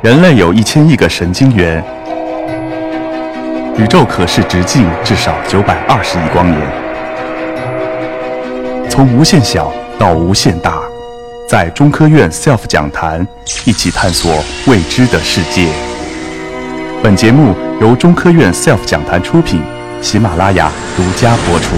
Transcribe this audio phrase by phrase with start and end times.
[0.00, 1.82] 人类有一千亿个神经元，
[3.76, 6.60] 宇宙可视直径至少九百二十亿光年。
[8.88, 10.80] 从无限小到无限大，
[11.48, 13.26] 在中科院 SELF 讲坛
[13.66, 14.32] 一起探索
[14.68, 15.68] 未知的世界。
[17.02, 19.60] 本节目由中科院 SELF 讲坛出品，
[20.00, 21.74] 喜马拉雅独家播出。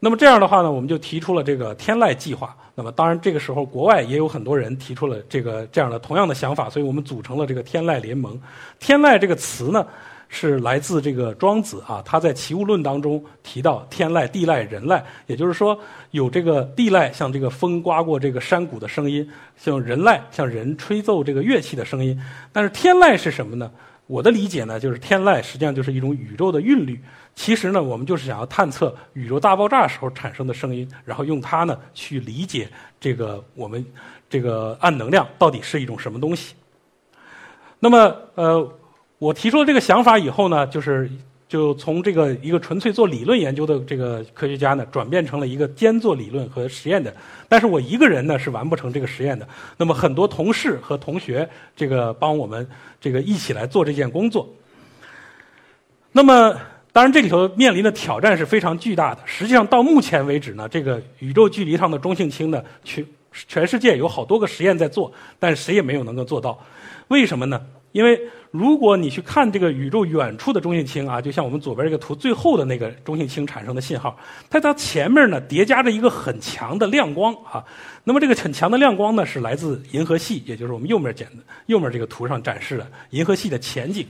[0.00, 2.56] 那么这样的话呢，我们就提出了这个天籁计划。
[2.74, 8.40] 那么当然，这个时候国外也有很多人提出了这个这样的同样的想法，所以我们组成了这个天籁联盟。
[8.80, 9.86] 天籁这个词呢，
[10.28, 15.78] 是来自这个庄子啊，他在《齐物论》当中提到天籁、地籁、人籁，也就是说
[16.12, 19.22] 有这个地籁，像这个风刮过这个山谷的声音；
[19.56, 22.18] 像人籁，像人吹奏这个乐器的声音。
[22.52, 23.70] 但是天籁是什么呢？
[24.06, 27.00] 我的理解呢，就是天籁实际上就是一种宇宙的韵律。
[27.34, 32.68] 其实呢，我们就是想要探测宇宙大爆炸时候产生的声音，然后用它呢去理解
[33.00, 33.84] 这个我们
[34.28, 36.54] 这个暗能量到底是一种什么东西。
[37.78, 38.72] 那么，呃，
[39.18, 41.10] 我提出了这个想法以后呢，就是
[41.52, 47.14] 就从这个一个纯粹做理论研究的这个科学家呢，转变成了一个兼做理论和实验的。
[47.46, 49.46] 但是我一个人呢是完不成这个实验的。
[49.76, 52.66] 那么很多同事和同学这个帮我们
[52.98, 54.48] 这个一起来做这件工作。
[56.12, 56.56] 那么。
[56.94, 59.22] 当然，这里头面临的挑战是非常巨大的。
[59.24, 66.58] 实际上，到目前为止呢，这个宇宙距离上的中性氢呢，全全世界有好多个实验在做，但谁也没有能够做到。
[67.08, 67.58] 为什么呢？
[67.92, 74.16] 因为如果你去看这个宇宙远处的中性氢啊，就像我们左边这个图最后的那个中性氢产生的信号，
[74.50, 77.64] 它它前面呢叠加着一个很强的亮光啊。
[78.04, 84.06] 那么这个很强的亮光呢，是来自银河系，也就是我们右面剪的右面这个图上展示的银河系的前景。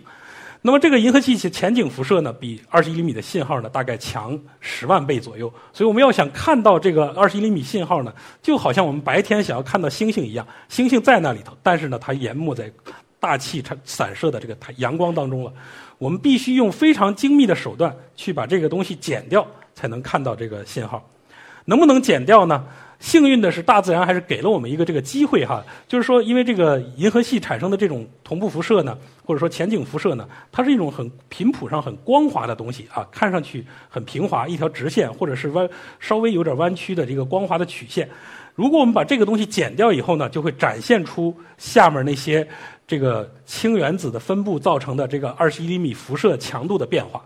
[0.64, 5.52] 那么这个银河系前景辐射呢，比二十一厘米的信号呢，大概强十万倍左右。
[5.72, 12.72] 所以我们要想看到这个二十一厘米信号呢，就好像我们白天想要看到星星一样，星星在那里头，但是呢，它淹没在
[13.22, 15.52] 大气产散射的这个太阳光当中了。
[15.98, 21.08] 我们必须用非常精密的手段去把这个东西剪掉，才能看到这个信号。
[21.64, 22.64] 能不能剪掉呢？
[22.98, 35.68] 幸运的是，大自然还是给了我们一个这个机会哈，就是说，因为这个银河系产生的这种同步辐射呢，或者说前景辐射呢，它是一种很频谱上很光滑的东西啊，看上去很平滑，一条直线或者是弯
[35.98, 38.08] 稍微有点弯曲的这个光滑的曲线。
[38.54, 42.46] 如果我们把这个东西剪掉以后呢，就会展现出下面那些
[42.92, 47.24] 这个氢原子的分布造成的这个二十一厘米辐射强度的变化。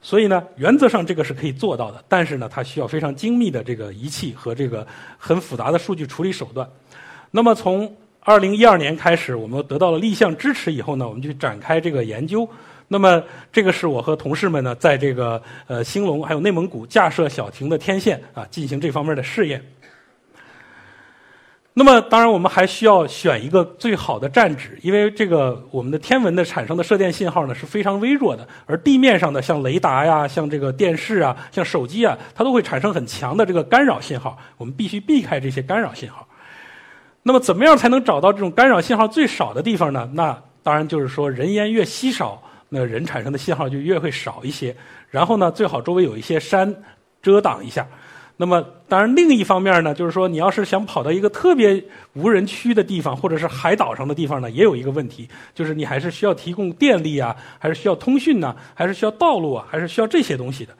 [0.00, 4.86] 所以呢，原则上这个是可以做到的，但是呢，它需要非常精密的这个仪器和这个
[5.18, 6.64] 很复杂的数据处理手段。
[7.32, 12.48] 那么从二零一二年开始，我们得到了立项支持以后呢，我们就展开这个研究。
[12.86, 13.20] 那么
[13.52, 19.60] 这个是我和同事们呢，在这个呃兴隆还有内蒙古架设小亭的天线啊，进行这方面的试验。
[21.78, 36.26] 那么，当然，我们还需要选一个最好的站址，因为这个我们的天文的产生的射电信号呢是非常微弱的，而地面上的像雷达呀、像这个电视啊、像手机啊，它都会产生很强的这个干扰信号，我们必须避开这些干扰信号。
[37.22, 40.10] 那么，怎么样才能找到这种干扰信号最少的地方呢？
[40.14, 44.74] 那当然就是说，人烟越稀少，那人产生的信号就越会少一些。
[45.10, 46.74] 然后呢，最好周围有一些山
[47.22, 47.86] 遮挡一下。
[48.40, 51.82] 那么，当然，另一方面呢，就是说，你要是想跑到一个特别
[52.12, 60.72] 无人区的地方，或者是海岛上的地方呢，也有一个问题，就是你还是需要提供电力啊，还是需要通讯呢，还是需要道路啊，还是需要这些东西的。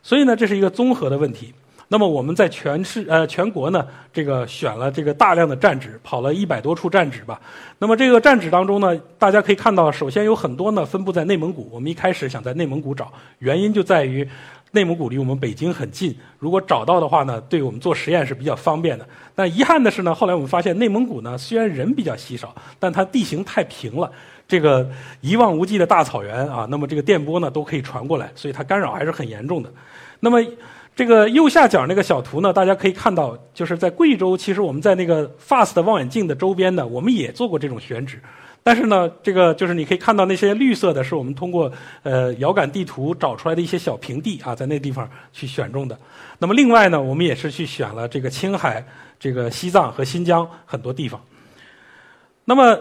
[0.00, 1.52] 所以呢，这是一个综合的问题。
[1.88, 7.40] 那么我们在全市呃全国呢，这个选了这个大量的站址，跑了一百多处站址吧。
[7.80, 11.68] 那么这个站址当中呢，大家可以看到，首先有很多呢分布在内蒙古。
[11.72, 14.26] 我们一开始想在内蒙古找，原因就在于。
[14.72, 19.06] 内蒙古离我们北京很近，如果找到的话呢，对我们做实验是比较方便的。
[19.34, 24.10] 但遗憾的是呢，后来我们发现内蒙古呢，虽然人比较稀少，但它地形太平了，
[24.48, 24.90] 这个
[25.20, 29.70] 一望无际的大草原啊，那么这个电波呢都可以传过来，所以它干扰还是很严重的。
[30.20, 30.42] 那么
[30.96, 38.18] 这个右下角那个小图呢，大家可以看到，就是在贵州，其实我们在那个 FAST 望远镜的周边呢，我们也做过这种选址。
[38.64, 41.70] 但是呢，这个就是你可以看到那些绿色的，是我们通过
[42.04, 45.98] 呃遥感地图找出来的一些小平地啊，在那地方去选中的。
[46.38, 48.84] 那么另外呢，我们也是去选了这个青海、
[49.18, 51.20] 这个西藏和新疆很多地方。
[52.44, 52.78] 那么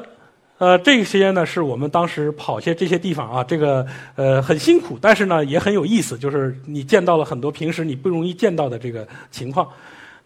[0.59, 3.83] 呃，这些呢是我们当时跑些这些地方啊，这个
[4.15, 9.67] 呃很辛苦，但是呢也很有意思，就是你见到了很多平时你不容易见到的这个情况。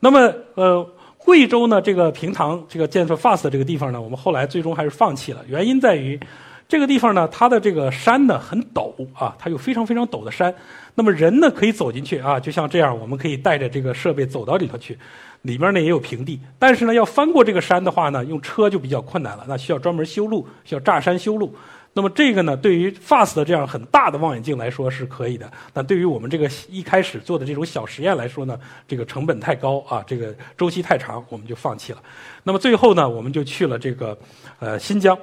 [0.01, 0.85] 那么呃。
[1.25, 5.43] 贵州呢，这个平塘，这个建设 FAST 这个地方呢，我们后来最终还是放弃了。
[5.47, 6.19] 原因在于，
[6.67, 10.53] 这个地方呢，它的这个山呢很陡啊，它有非常非常陡的山。
[10.93, 14.95] 那么人呢可以走进去啊，就像这样，我们可以带着这个设备走到里头去。
[15.41, 21.51] 里边呢也有平地，但是呢要翻过这个山的话呢，用车就比较困难了，那需要专门修路，需要炸山修路。
[21.97, 31.99] 那么这个呢，对于 FAST 的这样很大的望远镜来说是可以的，但对于我们这个一开始做的这种小实验来说呢，这个成本太高啊，这个周期太长，我们就放弃了。
[32.43, 34.17] 那么最后呢，我们就去了这个
[34.59, 35.17] 呃新疆。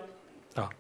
[0.55, 0.71] 啊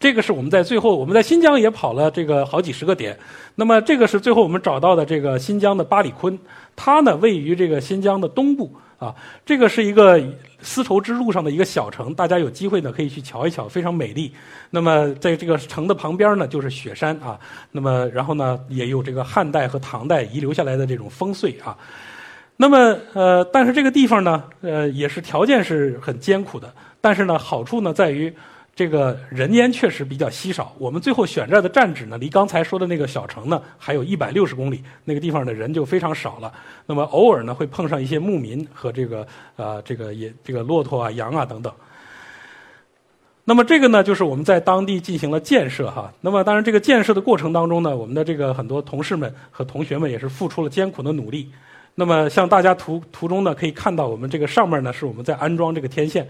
[0.00, 3.18] 这个是我们在最后，我们在新疆也跑了这个好几十个点。
[3.54, 6.38] 那么这个是最后我们找到的这个新疆的巴里坤，
[6.74, 9.12] 它呢位于这个新疆的东部啊。
[9.44, 10.22] 这个是一个
[10.62, 14.32] 丝绸之路上的一个小城，大家有机会呢可以去瞧一瞧，非常美丽。
[14.70, 17.36] 那么在这个城的旁边呢就是雪山啊。
[17.72, 21.76] 那么然后呢也有这个汉代和唐代遗留下来的这种烽燧啊。
[22.56, 28.32] 那么呃，但是这个地方呢呃也是条件是很艰苦的，但是呢好处呢在于。
[28.80, 30.74] 这个人烟确实比较稀少。
[30.78, 34.82] 我们最后选这儿的站址呢，离刚才说的那个小城呢，还有一百六十公里。
[35.04, 36.50] 那个地方的人就非常少了。
[36.86, 41.70] 那么偶尔呢，会碰上一些牧民和这个呃这个也这个骆驼啊、羊啊等等。
[43.44, 46.10] 那么这个呢，就是我们在当地进行了建设哈。
[46.22, 51.50] 那么当然，这个建设的过程当中呢，我们的这个很多同事们和同学们也是付出了艰苦的努力。
[51.96, 56.26] 那么像大家图图中呢，可以看到我们这个上面呢，是我们在安装这个天线。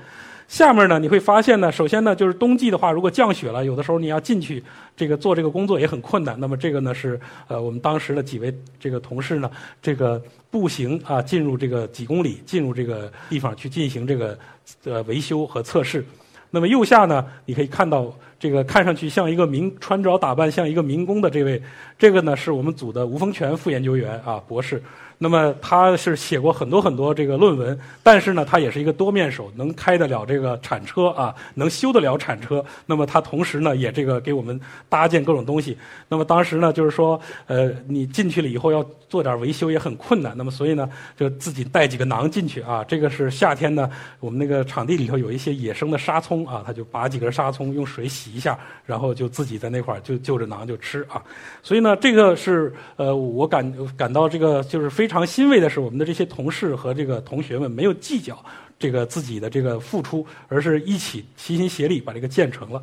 [0.51, 4.61] 下面呢，你会发现呢，首先呢，就是冬季的话，如果降雪了，有的时候你要进去
[4.97, 6.35] 这个做这个工作也很困难。
[6.41, 9.49] 那么这个呢是呃，我们当时的几位这个同事呢，
[9.81, 10.21] 这个
[10.51, 14.37] 步行啊，进入这个几公里，进入这个地方去进行这个
[14.83, 16.05] 呃维修和测试。
[16.51, 21.63] 那么右下呢，你可以看到这个看上去像一个民穿着打扮像一个民工的这位，
[21.99, 24.83] 这个呢是我们组的吴峰泉副研究员啊，博士。
[25.23, 32.65] 那么他是写过很多很多这个论文，但是呢，他也是一个多面手，能开得了这个铲车啊，能修得了铲车。
[32.87, 34.59] 那么他同时呢，也这个给我们
[34.89, 35.77] 搭建各种东西。
[36.09, 40.33] 那么当时呢，就是说，呃，你进去了以后要做点维修也很困难。
[40.35, 40.89] 那么所以呢，
[41.19, 42.83] 就自己带几个囊进去啊。
[42.85, 43.91] 这个是夏天呢，
[44.21, 51.23] 我们那个场地里头有一些野生的沙葱啊，他就拔几根沙葱，用水洗一下，然后就自己在那块儿就就着囊就吃啊。
[51.63, 55.11] 所以呢，这个是呃，我感感到这个就是非。
[55.11, 58.39] 非常欣慰的是，我们的这些同事和这个同学们没有计较
[58.79, 62.81] 这个自己的这个付出，而是一起齐心协力把这个建成了。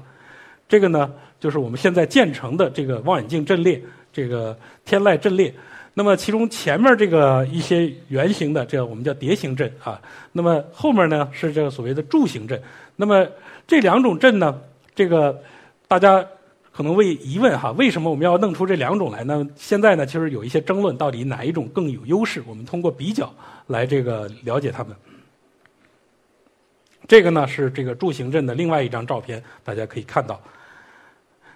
[0.67, 1.09] 这个呢，
[1.39, 5.55] 就是我们现在建成的这个望远镜阵列，这个天籁阵列。
[5.94, 9.97] 那么其中前面这个一些圆形的，这我们叫蝶形阵啊。
[10.33, 12.61] 那么后面呢是这个所谓的柱形阵。
[12.97, 13.25] 那么
[13.65, 14.59] 这两种阵呢，
[14.97, 15.41] 这个
[15.88, 16.27] 大家。
[16.69, 19.44] 可能会疑问哈，为什么我们要弄出这两种来呢？
[19.55, 22.44] 现在呢，其实有一些争论，到底哪一种更有优势？
[22.45, 23.33] 我们通过比较
[23.65, 24.95] 来这个了解它们。
[27.07, 30.39] 这个呢是这个柱形镇的另外一张照片，大家可以看到，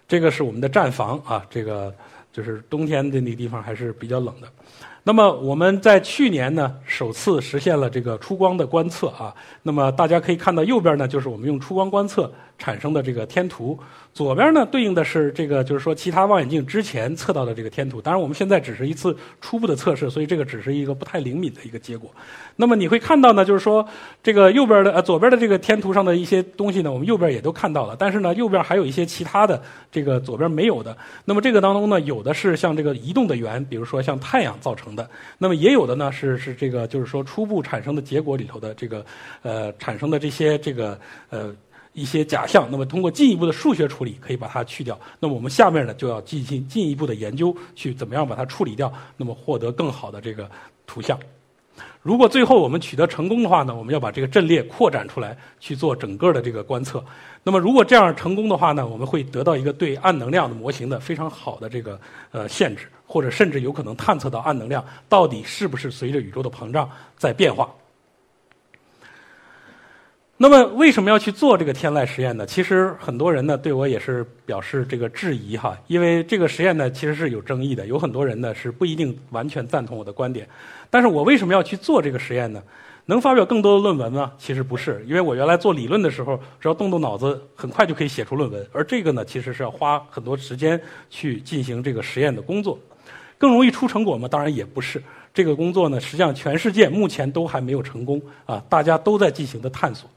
[0.07, 1.93] 这个是我们的站房啊，这个
[2.33, 4.47] 就是冬天的那个地方还是比较冷的。
[5.03, 9.33] 那么我们在去年呢，首次实现了这个出光的观测啊。
[9.63, 13.77] 那么大家可以看到右边呢，就是我们用出光观测产生的这个天图。
[14.13, 18.01] 左边呢，对应的是这个，就是说其他望远镜之前测到的这个天图。
[18.01, 22.11] 当然，我们现在只是一次初步的测试，所以这个只是一个不太灵敏的一个结果。
[22.57, 23.87] 那么你会看到呢，就是说
[24.21, 27.95] 这个右边的呃左边的这个天图上的一些东西呢，我们右边也都看到了。
[27.97, 29.59] 但是呢，右边还有一些其他的
[29.89, 30.95] 这个左边没有的。
[31.23, 35.09] 那么这个当中呢，有的是像这个移动的圆，比如说像太阳造成的。
[35.37, 39.05] 那么也有的呢是是这个就是说初步产生的结果里头的这个
[39.41, 41.55] 呃产生的这些这个呃。
[41.93, 44.97] 一些假象，那么通过进一步的数学处理，可以把它去掉。
[45.19, 50.49] 那么我们下面呢，就要进行进一步的研究，去怎么样把它处理掉，那么获得更好的这个
[50.87, 51.19] 图像。
[52.01, 57.03] 如果最后我们取得成功的话呢，我们要把这个阵列扩展出来去做整个的这个观测。
[57.43, 61.99] 那么如果这样成功的话呢，我们会得到一个对暗能量的模型的非常好的这个
[62.31, 67.69] 呃限制，或者甚至有可能探测到暗能量到底是不是随着宇宙的膨胀在变化。
[70.37, 72.45] 那么为什么要去做这个天籁实验呢？
[72.45, 80.47] 其实很多人呢对我也是表示这个质疑哈，因为这个实验呢其实是有争议的，有很多人呢是不一定完全赞同我的观点。
[80.89, 82.63] 但是我为什么要去做这个实验呢？
[83.05, 84.31] 能发表更多的论文吗？
[84.37, 88.65] 其实不是，因为我原来做理论的时候，只要动动脑子，很快就可以写出论文。
[88.71, 92.79] 而这个呢，其实是要花很多时间去进行这个实验的工作。
[93.41, 94.27] 更容易出成果吗？
[94.27, 95.01] 当然也不是。
[95.33, 100.07] 这个工作呢，实际上全世界目前都还没有成功啊，大家都在进行的探索。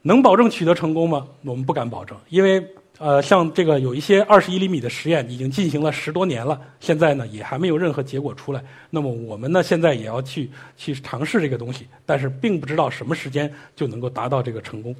[0.00, 1.26] 能保证取得成功吗？
[1.44, 8.64] 我们不敢保证，因为呃，像这个有一些二十一厘米的实验已经进行了十多年了，现在呢也还没有任何结果出来。
[8.88, 14.96] 那么我们呢现在也要去去尝试这个东西，但是并不知道什么时间就能够达到这个成功。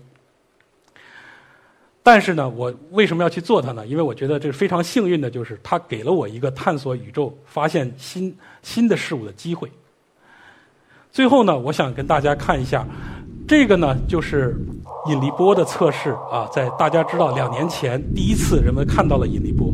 [2.07, 3.87] 但是呢，我为什么要去做它呢？
[3.87, 9.73] 因为我觉得这是非常幸运的，就是它给了我一个探索宇宙、发现新新的事物的机会。
[11.11, 12.87] 最后呢，我想跟大家看一下，
[13.49, 14.55] 这个呢就是
[15.09, 19.73] 引力波的测试啊，在大家知道两年前第一次人们看到了引力波，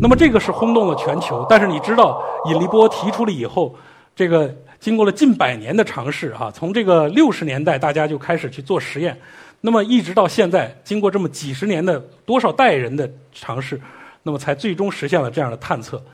[0.00, 1.46] 那么这个是轰动了全球。
[1.48, 2.20] 但是你知道，
[2.50, 3.72] 引力波提出了以后，
[4.16, 9.16] 这个经过了近百年的尝试啊，从这个六十年代大家就开始去做实验，
[9.64, 13.80] 那么一直到现在，经过这么几十年的多少代人的尝试，
[14.22, 16.04] 那么才最终实现了这样的探测。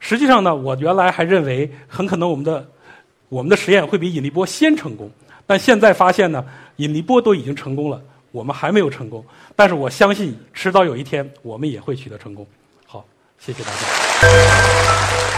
[0.00, 2.68] 实际上呢，我原来还认为很可能我们的。
[3.30, 5.08] 我们的实验会比引力波先成功，
[5.46, 6.44] 但现在发现呢，
[6.78, 8.02] 引力波都已经成功了，
[8.32, 9.24] 我们还没有成功。
[9.54, 12.44] 但是我相信，迟早有一天我们也会取得成功。
[12.84, 13.06] 好，
[13.38, 15.29] 谢谢大家。